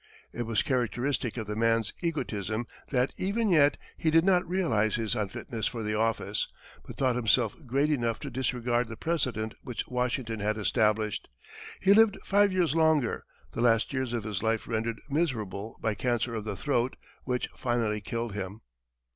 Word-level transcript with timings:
It 0.33 0.47
was 0.47 0.63
characteristic 0.63 1.37
of 1.37 1.45
the 1.45 1.55
man's 1.55 1.93
egotism 2.01 2.65
that, 2.89 3.11
even 3.19 3.49
yet, 3.49 3.77
he 3.95 4.09
did 4.09 4.25
not 4.25 4.49
realize 4.49 4.95
his 4.95 5.13
unfitness 5.13 5.67
for 5.67 5.83
the 5.83 5.93
office, 5.93 6.47
but 6.87 6.97
thought 6.97 7.15
himself 7.15 7.53
great 7.67 7.91
enough 7.91 8.17
to 8.21 8.31
disregard 8.31 8.87
the 8.87 8.95
precedent 8.97 9.53
which 9.61 9.87
Washington 9.87 10.39
had 10.39 10.57
established. 10.57 11.27
He 11.79 11.93
lived 11.93 12.17
five 12.25 12.51
years 12.51 12.73
longer, 12.73 13.25
the 13.51 13.61
last 13.61 13.93
years 13.93 14.11
of 14.11 14.23
his 14.23 14.41
life 14.41 14.67
rendered 14.67 14.99
miserable 15.07 15.77
by 15.81 15.93
cancer 15.93 16.33
of 16.33 16.45
the 16.45 16.57
throat, 16.57 16.95
which 17.25 17.47
finally 17.55 18.01
killed 18.01 18.33
him. 18.33 18.61